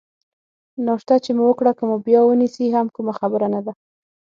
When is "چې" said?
1.23-1.31